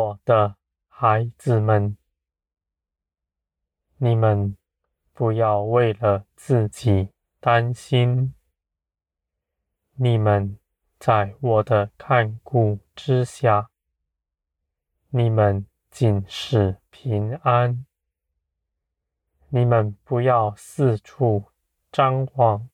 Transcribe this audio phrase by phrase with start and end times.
[0.00, 0.56] 我的
[0.88, 1.94] 孩子们，
[3.98, 4.56] 你们
[5.12, 8.34] 不要为了自己担心，
[9.96, 10.58] 你们
[10.98, 13.68] 在我的看顾之下，
[15.10, 17.84] 你们尽是平安。
[19.50, 21.44] 你们不要四处
[21.92, 22.70] 张望，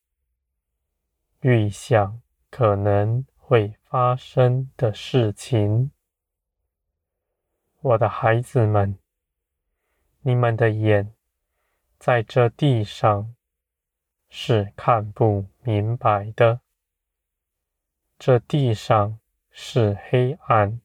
[1.41, 5.91] 预想可能会发生的事情。
[7.87, 8.99] 我的孩子们，
[10.23, 11.15] 你们的眼
[12.01, 13.33] 在这地上
[14.28, 16.61] 是看不明白的。
[18.19, 19.20] 这地上
[19.53, 20.81] 是黑暗，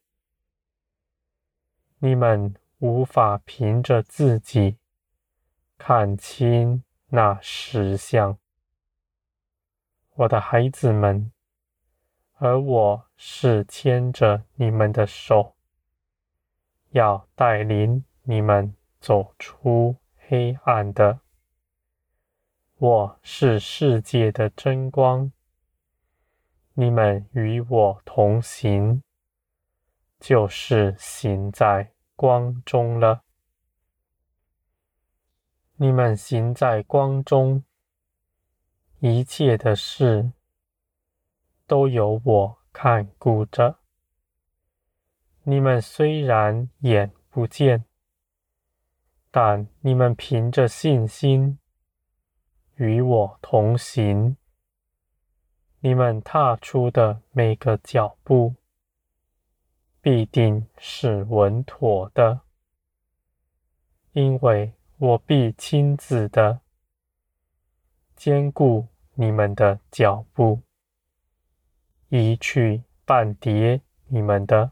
[1.97, 4.77] 你们无法凭着自己
[5.79, 8.37] 看清那实相。
[10.13, 11.31] 我的孩子们，
[12.35, 15.55] 而我是牵着你们的手。
[16.91, 21.21] 要带领你们走出黑暗的。
[22.77, 25.31] 我是世界的真光，
[26.73, 29.03] 你们与我同行，
[30.19, 33.23] 就是行在光中了。
[35.75, 37.63] 你们行在光中，
[38.99, 40.31] 一切的事
[41.65, 43.80] 都由我看顾着。
[45.43, 47.83] 你们虽然眼不见，
[49.31, 51.57] 但你们凭着信心
[52.75, 54.37] 与我同行。
[55.79, 58.53] 你们踏出的每个脚步，
[59.99, 62.41] 必定是稳妥的，
[64.11, 66.61] 因为我必亲自的
[68.15, 70.61] 坚固你们的脚步，
[72.09, 74.71] 移去绊跌你们的。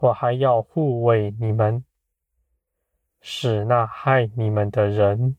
[0.00, 1.84] 我还要护卫你们，
[3.20, 5.36] 使那害你们的人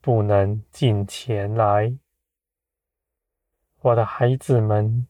[0.00, 1.96] 不能近前来。
[3.80, 5.08] 我的孩子们，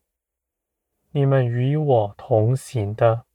[1.11, 3.27] 你们与我同行的，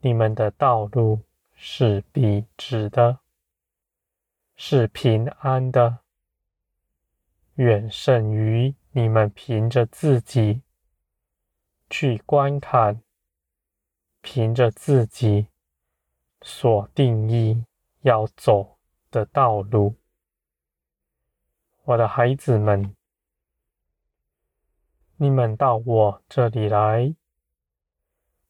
[0.00, 1.20] 你们的道路
[1.54, 3.18] 是笔直的，
[4.56, 5.98] 是平安的，
[7.56, 10.62] 远胜于你们凭着自己
[11.90, 13.02] 去观看。
[14.20, 15.48] 凭着自己
[16.42, 17.64] 所定义
[18.00, 18.78] 要走
[19.10, 19.96] 的道路，
[21.84, 22.94] 我的孩子们，
[25.16, 27.14] 你们到我这里来，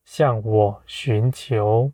[0.03, 1.93] 向我寻求，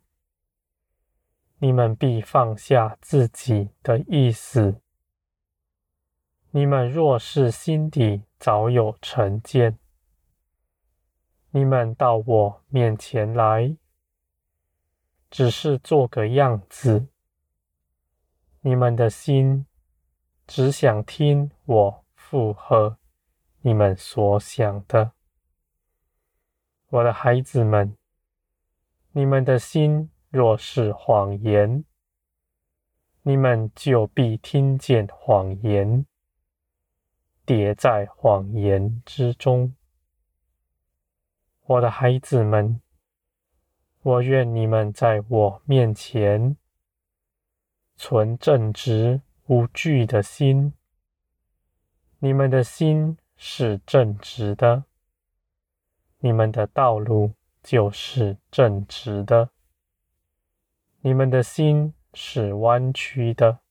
[1.60, 4.82] 你们必放下自己的意思。
[6.52, 9.78] 你们若是心底早有成见，
[11.56, 13.78] 你们到我面前来，
[15.32, 17.08] 只是做个样子。
[18.60, 19.66] 你们的心
[20.46, 22.98] 只想听我附和
[23.62, 25.14] 你们所想的。
[26.90, 27.96] 我的孩子们，
[29.14, 31.86] 你们的心若是谎言，
[33.22, 36.06] 你们就必听见谎言，
[37.46, 39.74] 跌在谎言之中。
[41.68, 42.80] 我的孩子们，
[44.04, 46.58] 我愿你们在我面前
[47.96, 50.74] 存正直无惧的心。
[52.20, 54.84] 你们的心是正直的，
[56.20, 57.32] 你们的道路
[57.64, 59.50] 就是正直的。
[61.02, 63.62] 你们的心是弯曲的，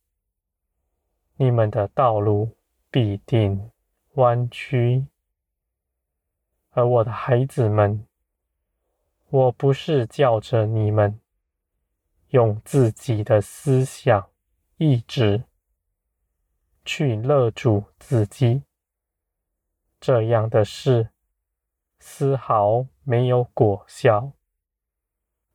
[1.37, 2.56] 你们的道路
[2.90, 3.70] 必定
[4.14, 5.06] 弯曲。
[6.76, 8.05] 而我的孩子们，
[9.29, 11.21] 我不是叫着你们
[12.31, 14.29] 用自己的思想、
[14.79, 15.44] 意志
[16.85, 18.65] 去勒住自己，
[20.00, 21.11] 这样的事
[22.00, 24.32] 丝毫没有果效，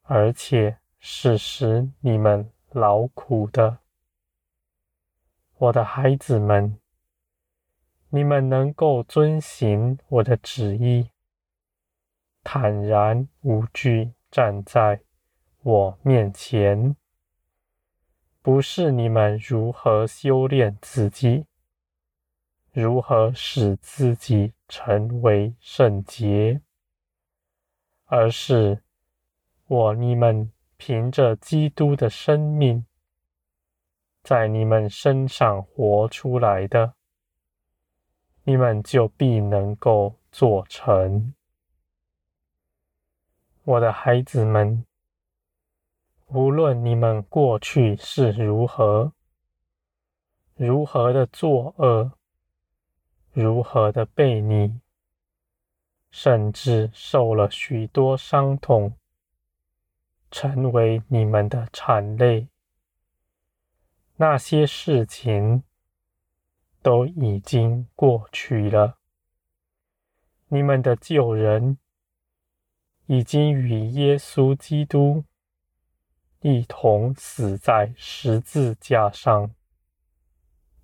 [0.04, 3.80] 而且是使你们劳苦的。
[5.58, 6.80] 我的孩子们。
[8.12, 11.12] 你们能够遵行我的旨意，
[12.44, 15.02] 坦然无惧站在
[15.62, 16.96] 我面前，
[18.42, 21.46] 不是你们如何修炼自己，
[22.72, 26.62] 如何使自己成为圣洁，
[28.06, 28.82] 而是
[29.68, 32.88] 我你们凭着基督的生命，
[34.24, 36.96] 在你们身上活出来的。
[38.50, 41.36] 你们就必能够做成。
[43.62, 44.84] 我的孩子们，
[46.30, 49.14] 无论你们过去是如何，
[50.56, 52.14] 如何的作恶，
[53.34, 54.80] 如何的悖逆，
[56.10, 58.96] 甚至受了许多伤痛，
[60.32, 62.48] 成为你们的缠累，
[64.16, 65.64] 那些事情
[66.82, 68.98] 都已经过去了。
[70.48, 71.78] 你们的旧人
[73.06, 75.24] 已经与耶稣基督
[76.42, 79.54] 一同死在十字架上，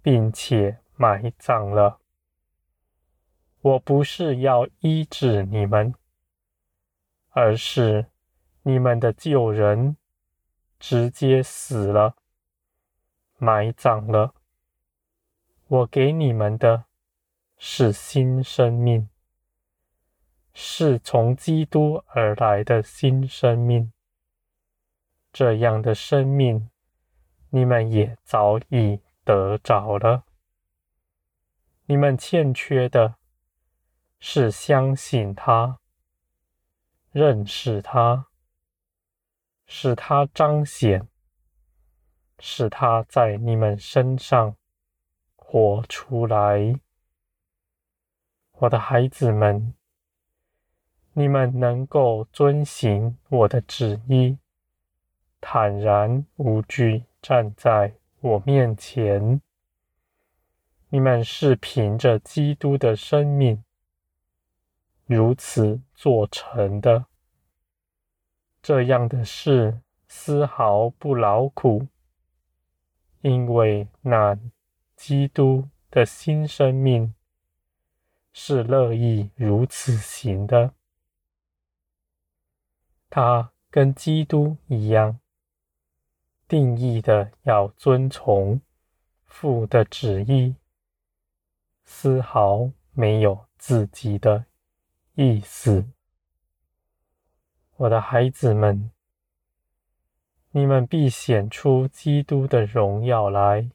[0.02, 2.00] 并且埋葬了。
[3.62, 5.96] 我不是要医治你们，
[7.30, 8.06] 而是
[8.62, 9.98] 你们的旧人
[10.78, 12.16] 直接死了，
[13.40, 14.35] 埋葬了。
[15.68, 16.86] 我给你们的
[17.58, 19.10] 是新生命。
[20.58, 23.92] 是从基督而来的新生命，
[25.34, 26.70] 这样的生命，
[27.50, 30.24] 你们也早已得着了。
[31.88, 33.16] 你们欠缺的
[34.18, 35.82] 是相信他、
[37.12, 38.28] 认识他，
[39.66, 41.06] 使他彰显，
[42.40, 44.56] 使他在你们身上
[45.56, 46.78] 活出来。
[48.52, 49.74] 我的孩子们。
[51.14, 54.38] 你们能够遵行我的旨意，
[55.40, 59.42] 坦然无惧站在我面前。
[60.90, 63.64] 你们是凭着基督的生命
[65.06, 67.06] 如此做成的。
[68.62, 69.80] 这样的事
[70.10, 71.88] 丝毫不劳苦，
[73.22, 74.38] 因为那
[75.08, 77.14] 基督的新生命
[78.34, 80.74] 是乐意如此行的。
[83.08, 85.20] 他跟基督一样，
[86.48, 88.60] 定义的要遵从
[89.28, 90.56] 父的旨意，
[91.84, 94.48] 丝毫没有自己的
[95.14, 95.86] 意思。
[97.76, 98.90] 我的孩子们，
[100.50, 103.70] 你们必显出基督的荣耀来，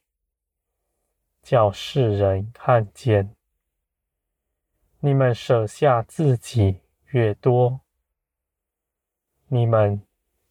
[1.42, 3.34] 叫世人看见。
[5.00, 7.80] 你们舍下自己越多，
[9.48, 10.02] 你们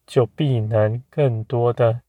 [0.06, 2.02] 就必能更多的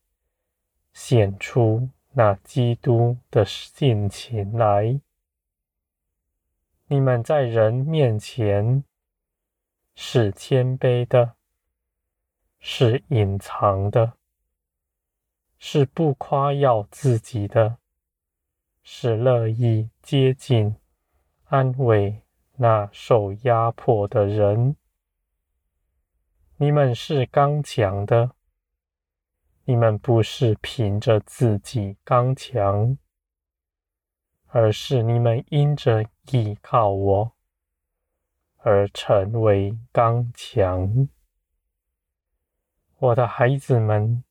[0.92, 5.00] 显出那基督的性情来。
[6.88, 8.84] 你们在人面前
[9.94, 11.36] 是谦卑的，
[12.58, 14.14] 是隐藏的，
[15.58, 17.78] 是不夸耀自己的，
[18.82, 20.76] 是乐意接近、
[21.44, 22.22] 安慰
[22.56, 24.76] 那受压迫的人。
[26.56, 28.32] 你们是刚强的，
[29.64, 32.98] 你们不是凭着自己刚强，
[34.46, 37.32] 而是你们因着依靠我
[38.58, 41.08] 而成为刚强。
[42.98, 44.22] 我的孩子们，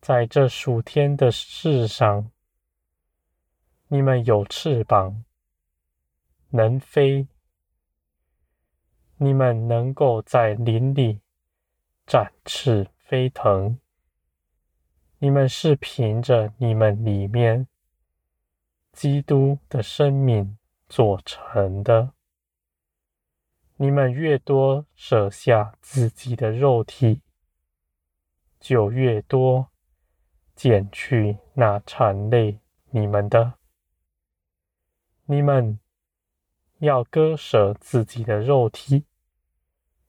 [0.00, 2.30] 在这数天的事上，
[3.92, 5.24] 你们有翅膀，
[6.50, 7.26] 能飞。
[9.16, 11.22] 你们能够在林里
[12.06, 13.80] 展翅飞腾，
[15.18, 17.66] 你们是凭着你们里面
[18.92, 20.56] 基督的生命
[20.88, 22.12] 做成的。
[23.74, 27.22] 你们越多舍下自己的肉体，
[28.60, 29.72] 就越多
[30.54, 33.54] 减去那缠累你们的。
[35.30, 35.78] 你们
[36.80, 39.04] 要割舍自己的肉体。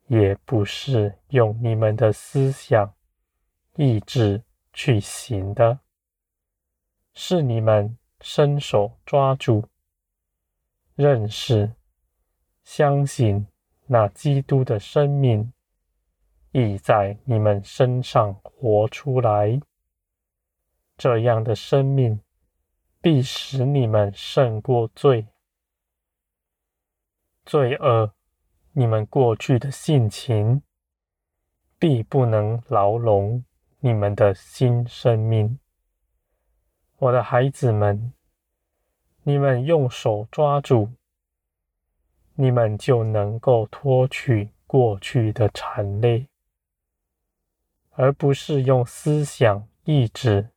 [0.08, 2.94] 也不是用你们的思想、
[3.76, 5.80] 意志去行的，
[7.14, 9.70] 是你们伸手抓住、
[10.96, 11.72] 认识、
[12.64, 13.48] 相信
[13.86, 15.54] 那基督的生命，
[16.52, 19.62] 已在你们身上活出来。
[20.98, 22.20] 这样的生命
[23.02, 25.28] 必使你们胜过罪、
[27.44, 28.14] 罪恶。
[28.74, 30.62] 你们过去的性情，
[31.78, 33.44] 必不能牢笼
[33.80, 35.60] 你们的新生命。
[37.00, 38.14] 我的孩子们，
[39.24, 40.92] 你们用手抓住，
[42.36, 46.30] 你们就能够脱去过去的缠累，
[47.90, 50.52] 而不是用思想意志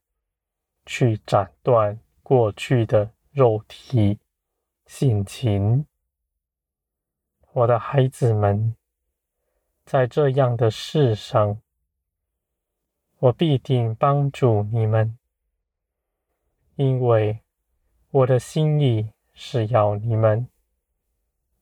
[0.85, 4.17] 去斩断过去的肉体
[4.87, 5.85] 性情。
[7.51, 8.75] 我的孩子们，
[9.85, 11.61] 在这样的世上，
[13.19, 15.19] 我必定帮助你们，
[16.77, 17.41] 因为
[18.09, 20.47] 我的心意是要你们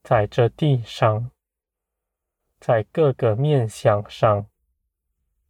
[0.02, 1.30] 在这地上，
[2.62, 4.48] 在各个面向上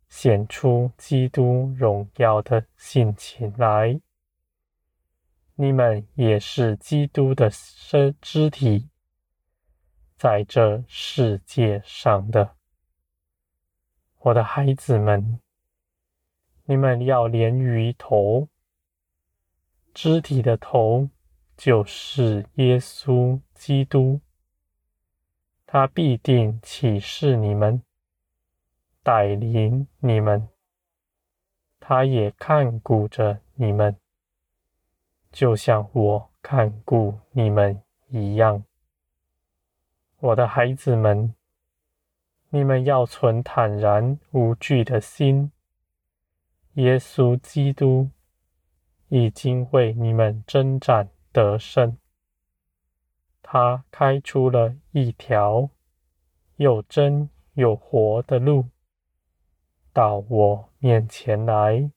[0.10, 4.02] 显出基督荣耀的性情来。
[5.56, 8.90] 你们也是基督的身肢体，
[10.18, 12.56] 在这世界上的。
[14.18, 15.40] 我的孩子们，
[16.66, 18.48] 你们要连于头，
[19.94, 21.10] 肢体的头
[21.56, 24.22] 就是耶稣基督，
[25.68, 27.84] 他必定启示你们，
[29.04, 30.50] 带领你们，
[31.80, 33.96] 他也看顾着你们，
[35.34, 38.64] 就像我看顾你们一样。
[40.20, 41.36] 我的孩子们。
[42.56, 45.52] 你们要存坦然无惧的心。
[46.74, 48.12] 耶稣基督
[49.08, 51.98] 已经为你们征战得胜，
[53.42, 55.72] 他开出了一条
[56.58, 58.66] 又真又活的路
[59.92, 61.90] 到我面前来。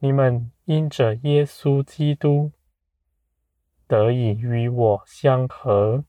[0.00, 2.52] 你们因着耶稣基督
[3.86, 6.04] 得以与我相合。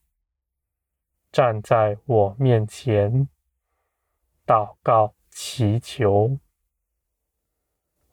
[1.32, 3.28] 站在我面前，
[4.46, 6.38] 祷告祈求。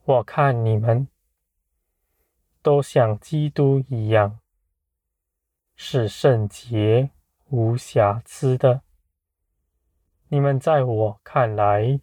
[0.04, 1.06] 我看你们
[2.62, 4.40] 都像基督一样，
[5.76, 7.10] 是圣洁
[7.50, 8.80] 无瑕疵的。
[10.28, 12.00] 你们在我看来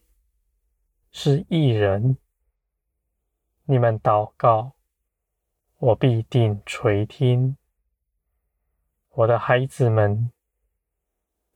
[1.12, 2.18] 是一人。
[3.70, 4.72] 你们祷告，
[5.78, 7.58] 我必定垂听。
[9.12, 10.32] 我的孩子们。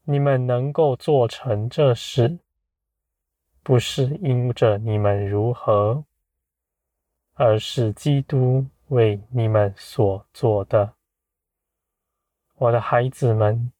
[0.04, 2.40] 你们能够做成这事，
[3.62, 6.04] 不是因着你们如何，
[7.36, 10.96] 而是基督为你们所做的。
[12.56, 13.72] 我的孩子们，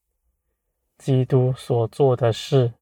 [0.98, 2.76] 基督所做的事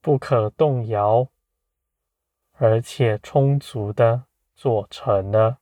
[0.00, 1.28] 不可动摇，
[2.58, 4.24] 而且充足的
[4.54, 5.58] 做成了。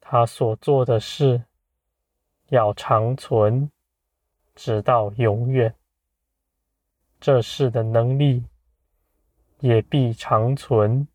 [0.00, 1.44] 他所做的事
[2.50, 3.70] 要长存。
[4.56, 5.74] 直到永远，
[7.18, 8.44] 这事的能力
[9.58, 11.08] 也必长存，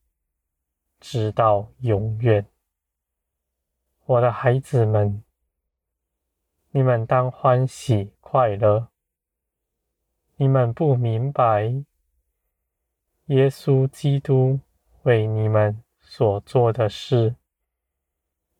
[1.00, 2.46] 直到永远。
[4.04, 5.24] 我的孩子们，
[6.72, 8.90] 你们当欢喜快乐。
[10.36, 11.86] 你们不明白，
[13.30, 14.60] 耶稣基督
[15.04, 17.36] 为你们所做的事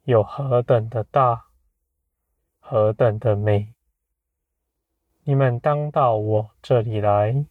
[0.04, 1.48] 有何等的大，
[2.60, 3.74] 何等的美。
[5.24, 7.48] 你们当到我这里来，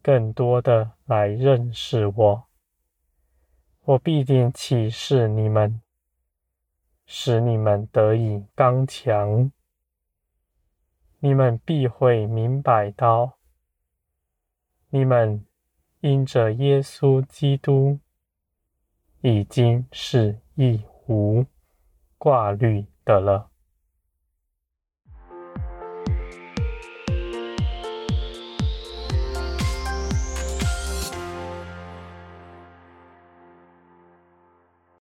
[0.00, 2.44] 更多的来认识我。
[3.80, 5.82] 我必定启示你们，
[7.06, 9.50] 使你们得以刚强。
[11.18, 13.36] 你们必会明白到，
[14.90, 15.44] 你们
[16.02, 18.00] 因着耶稣基督，
[19.20, 21.46] 已经是一无
[22.18, 23.51] 挂虑的了。